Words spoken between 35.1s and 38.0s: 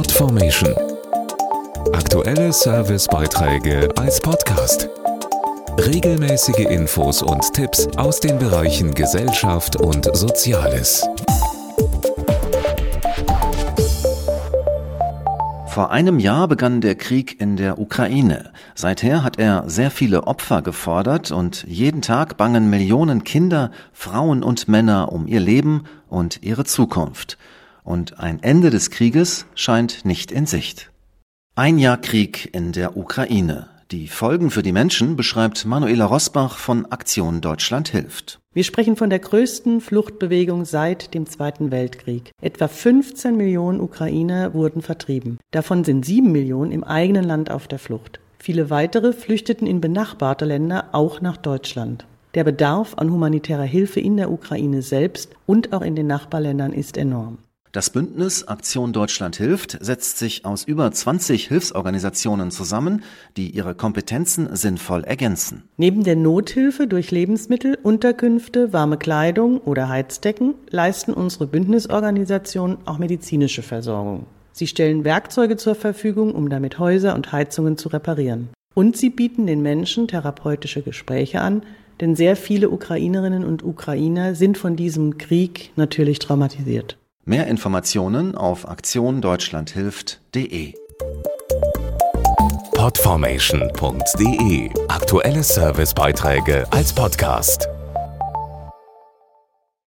beschreibt Manuela Rosbach von Aktion Deutschland